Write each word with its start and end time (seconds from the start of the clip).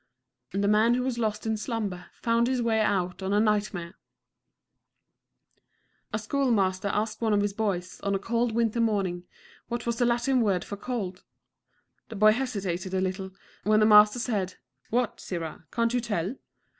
The 0.53 0.67
man 0.67 0.95
who 0.95 1.03
was 1.03 1.19
lost 1.19 1.45
in 1.45 1.57
slumber 1.57 2.07
found 2.23 2.47
his 2.47 2.59
way 2.59 2.81
out 2.81 3.21
on 3.21 3.33
a 3.33 3.39
nightmare. 3.39 3.99
A 6.11 6.17
school 6.17 6.49
master 6.49 6.87
asked 6.87 7.21
one 7.21 7.33
of 7.33 7.41
his 7.41 7.53
boys, 7.53 7.99
on 8.01 8.15
a 8.15 8.17
cold 8.17 8.51
winter 8.51 8.81
morning, 8.81 9.25
what 9.67 9.85
was 9.85 9.99
the 9.99 10.05
Latin 10.07 10.41
word 10.41 10.65
for 10.65 10.75
cold. 10.75 11.23
The 12.09 12.15
boy 12.15 12.31
hesitated 12.31 12.95
a 12.95 12.99
little, 12.99 13.29
when 13.63 13.79
the 13.79 13.85
master 13.85 14.17
said, 14.17 14.55
"What, 14.89 15.19
sirrah, 15.19 15.67
can't 15.71 15.93
you 15.93 15.99
tell?" 16.01 16.35